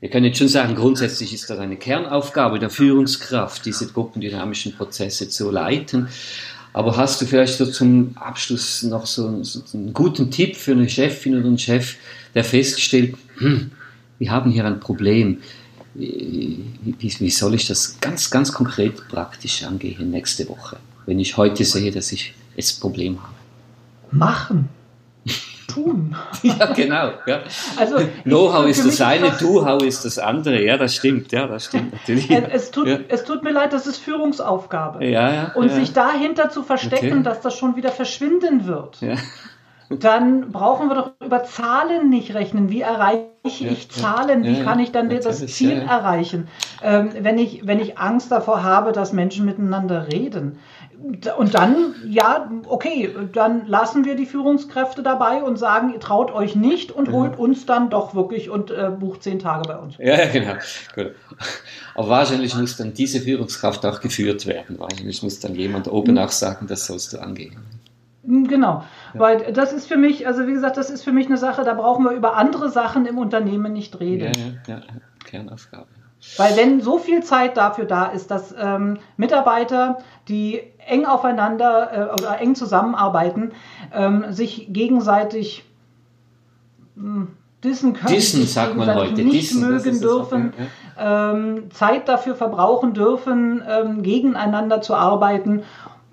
Wir 0.00 0.10
können 0.10 0.26
jetzt 0.26 0.38
schon 0.38 0.48
sagen, 0.48 0.74
grundsätzlich 0.74 1.32
ist 1.32 1.48
das 1.48 1.58
eine 1.58 1.76
Kernaufgabe 1.76 2.58
der 2.58 2.68
Führungskraft, 2.68 3.64
diese 3.64 3.86
gruppendynamischen 3.86 4.76
Prozesse 4.76 5.28
zu 5.28 5.50
leiten. 5.50 6.08
Aber 6.74 6.96
hast 6.98 7.22
du 7.22 7.26
vielleicht 7.26 7.56
so 7.56 7.64
zum 7.64 8.14
Abschluss 8.16 8.82
noch 8.82 9.06
so, 9.06 9.42
so 9.42 9.62
einen 9.72 9.94
guten 9.94 10.30
Tipp 10.30 10.56
für 10.56 10.72
eine 10.72 10.88
Chefin 10.88 11.38
oder 11.38 11.46
einen 11.46 11.58
Chef, 11.58 11.96
der 12.34 12.44
feststellt, 12.44 13.14
hm, 13.38 13.70
wir 14.18 14.30
haben 14.30 14.50
hier 14.50 14.66
ein 14.66 14.80
Problem. 14.80 15.38
Wie, 15.94 16.62
wie, 16.98 17.30
soll 17.30 17.54
ich 17.54 17.66
das 17.66 17.98
ganz, 18.00 18.30
ganz 18.30 18.52
konkret 18.52 19.08
praktisch 19.08 19.62
angehen 19.62 20.10
nächste 20.10 20.46
Woche, 20.46 20.76
wenn 21.06 21.18
ich 21.18 21.38
heute 21.38 21.64
sehe, 21.64 21.90
dass 21.90 22.12
ich 22.12 22.34
das 22.54 22.74
Problem 22.74 23.18
habe? 23.22 23.34
Machen 24.10 24.68
tun. 25.66 26.16
ja, 26.42 26.66
genau. 26.72 27.12
Ja. 27.26 27.40
Also, 27.76 27.96
Know-how 28.24 28.66
ist 28.66 28.86
das 28.86 29.00
eine, 29.00 29.30
Do-how 29.30 29.82
ist 29.82 30.04
das 30.04 30.18
andere. 30.18 30.64
Ja, 30.64 30.76
das 30.76 30.94
stimmt. 30.94 31.32
Ja, 31.32 31.46
das 31.46 31.66
stimmt 31.66 31.92
natürlich. 31.92 32.30
Es, 32.30 32.44
es, 32.52 32.70
tut, 32.70 32.86
ja. 32.86 32.98
es 33.08 33.24
tut 33.24 33.42
mir 33.42 33.52
leid, 33.52 33.72
das 33.72 33.86
ist 33.86 33.98
Führungsaufgabe. 33.98 35.04
Ja, 35.04 35.32
ja, 35.32 35.52
Und 35.54 35.70
sich 35.70 35.92
dahinter 35.92 36.50
zu 36.50 36.62
verstecken, 36.62 37.12
okay. 37.12 37.22
dass 37.22 37.40
das 37.40 37.56
schon 37.56 37.76
wieder 37.76 37.90
verschwinden 37.90 38.66
wird. 38.66 38.98
Ja 39.88 39.96
dann 39.96 40.52
brauchen 40.52 40.88
wir 40.88 40.96
doch 40.96 41.10
über 41.24 41.44
Zahlen 41.44 42.10
nicht 42.10 42.34
rechnen. 42.34 42.70
Wie 42.70 42.80
erreiche 42.80 43.28
ja, 43.44 43.70
ich 43.70 43.90
Zahlen? 43.90 44.42
Wie 44.44 44.58
ja, 44.58 44.64
kann 44.64 44.80
ich 44.80 44.92
dann 44.92 45.08
das 45.08 45.46
Ziel 45.46 45.78
erreichen? 45.78 46.48
Ähm, 46.82 47.10
wenn, 47.20 47.38
ich, 47.38 47.66
wenn 47.66 47.80
ich 47.80 47.98
Angst 47.98 48.32
davor 48.32 48.62
habe, 48.62 48.92
dass 48.92 49.12
Menschen 49.12 49.44
miteinander 49.44 50.08
reden. 50.08 50.58
Und 51.36 51.54
dann, 51.54 51.94
ja, 52.06 52.50
okay, 52.68 53.14
dann 53.32 53.66
lassen 53.66 54.04
wir 54.04 54.16
die 54.16 54.26
Führungskräfte 54.26 55.02
dabei 55.02 55.42
und 55.42 55.58
sagen, 55.58 55.92
ihr 55.92 56.00
traut 56.00 56.32
euch 56.32 56.56
nicht 56.56 56.90
und 56.90 57.12
holt 57.12 57.38
uns 57.38 57.66
dann 57.66 57.90
doch 57.90 58.14
wirklich 58.14 58.48
und 58.48 58.70
äh, 58.70 58.90
bucht 58.90 59.22
zehn 59.22 59.38
Tage 59.38 59.68
bei 59.68 59.76
uns. 59.76 59.96
Ja, 59.98 60.26
genau. 60.26 60.54
Gut. 60.94 61.12
Aber 61.94 62.08
wahrscheinlich 62.08 62.56
muss 62.56 62.76
dann 62.76 62.94
diese 62.94 63.20
Führungskraft 63.20 63.84
auch 63.84 64.00
geführt 64.00 64.46
werden. 64.46 64.78
Wahrscheinlich 64.78 65.22
muss 65.22 65.38
dann 65.38 65.54
jemand 65.54 65.86
oben 65.86 66.16
hm. 66.16 66.24
auch 66.24 66.30
sagen, 66.30 66.66
das 66.66 66.86
sollst 66.86 67.12
du 67.12 67.18
angehen. 67.18 67.56
Hm, 68.26 68.48
genau, 68.48 68.82
ja. 69.14 69.20
weil 69.20 69.52
das 69.52 69.72
ist 69.72 69.86
für 69.86 69.96
mich, 69.96 70.26
also 70.26 70.46
wie 70.46 70.52
gesagt, 70.52 70.76
das 70.76 70.90
ist 70.90 71.02
für 71.02 71.12
mich 71.12 71.26
eine 71.26 71.38
Sache, 71.38 71.64
da 71.64 71.74
brauchen 71.74 72.04
wir 72.04 72.12
über 72.12 72.36
andere 72.36 72.70
Sachen 72.70 73.06
im 73.06 73.18
Unternehmen 73.18 73.72
nicht 73.72 74.00
reden. 74.00 74.32
Ja, 74.66 74.74
ja, 74.74 74.80
ja. 74.80 75.00
Kernaufgabe. 75.24 75.86
Weil 76.38 76.56
wenn 76.56 76.80
so 76.80 76.98
viel 76.98 77.22
Zeit 77.22 77.56
dafür 77.56 77.84
da 77.84 78.06
ist, 78.06 78.30
dass 78.30 78.54
ähm, 78.58 78.98
Mitarbeiter, 79.16 79.98
die 80.28 80.60
eng 80.86 81.04
aufeinander 81.04 81.92
äh, 81.92 82.12
oder 82.12 82.40
eng 82.40 82.54
zusammenarbeiten, 82.54 83.52
ähm, 83.92 84.24
sich 84.30 84.66
gegenseitig 84.70 85.64
mh, 86.96 87.04
hm, 87.04 87.28
dissen 87.62 87.92
können, 87.92 88.14
dissen, 88.14 88.46
sagt 88.46 88.76
man 88.76 88.92
heute, 88.94 89.22
nicht 89.22 89.50
dissen, 89.50 89.68
mögen 89.68 90.00
dürfen, 90.00 90.52
auch, 90.96 91.34
ähm, 91.34 91.70
Zeit 91.70 92.08
dafür 92.08 92.34
verbrauchen 92.34 92.92
dürfen, 92.92 93.62
ähm, 93.68 94.02
gegeneinander 94.02 94.80
zu 94.80 94.94
arbeiten, 94.94 95.62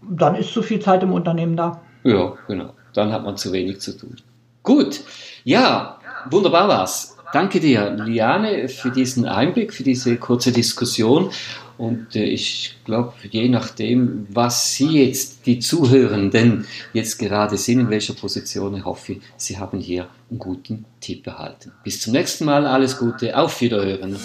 dann 0.02 0.36
ist 0.36 0.54
zu 0.54 0.62
viel 0.62 0.80
Zeit 0.80 1.02
im 1.04 1.12
Unternehmen 1.12 1.56
da. 1.56 1.82
Ja, 2.04 2.34
genau. 2.48 2.74
Dann 2.94 3.12
hat 3.12 3.24
man 3.24 3.38
zu 3.38 3.52
wenig 3.52 3.80
zu 3.80 3.98
tun. 3.98 4.16
Gut, 4.62 5.02
ja, 5.44 6.00
wunderbar 6.30 6.68
war's. 6.68 7.18
Danke 7.34 7.60
dir, 7.60 7.90
Liane, 7.90 8.70
für 8.70 8.92
diesen 8.92 9.26
Einblick, 9.26 9.74
für 9.74 9.84
diese 9.84 10.18
kurze 10.18 10.52
Diskussion. 10.52 11.32
Und 11.80 12.16
äh, 12.16 12.26
ich 12.26 12.76
glaube, 12.86 13.14
je 13.30 13.50
nachdem, 13.50 14.28
was 14.30 14.74
Sie 14.74 15.04
jetzt, 15.04 15.48
die 15.48 15.58
Zuhörenden, 15.58 16.68
jetzt 16.94 17.18
gerade 17.18 17.58
sind, 17.58 17.80
in 17.80 17.90
welcher 17.90 18.14
Position, 18.14 18.78
ich 18.78 18.86
hoffe, 18.86 19.18
Sie 19.36 19.58
haben 19.58 19.80
hier 19.80 20.08
einen 20.30 20.38
guten 20.38 20.86
Tipp 21.02 21.26
erhalten. 21.26 21.72
Bis 21.84 22.02
zum 22.02 22.14
nächsten 22.14 22.46
Mal, 22.46 22.68
alles 22.68 23.00
Gute, 23.00 23.36
auf 23.36 23.60
Wiederhören. 23.62 24.16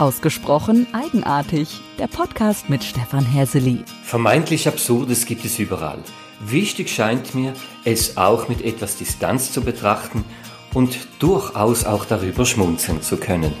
Ausgesprochen 0.00 0.86
eigenartig, 0.92 1.68
der 1.98 2.08
Podcast 2.08 2.68
mit 2.68 2.82
Stefan 2.82 3.24
Häseli. 3.24 3.84
Vermeintlich 4.02 4.66
Absurdes 4.66 5.26
gibt 5.26 5.44
es 5.44 5.58
überall. 5.60 5.98
Wichtig 6.40 6.90
scheint 6.90 7.34
mir, 7.34 7.52
es 7.84 8.16
auch 8.16 8.48
mit 8.48 8.62
etwas 8.62 8.96
Distanz 8.96 9.52
zu 9.52 9.62
betrachten 9.62 10.24
und 10.72 10.96
durchaus 11.18 11.84
auch 11.84 12.04
darüber 12.04 12.46
schmunzeln 12.46 13.02
zu 13.02 13.16
können. 13.16 13.52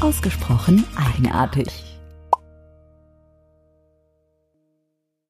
Ausgesprochen 0.00 0.84
eigenartig. 0.94 1.87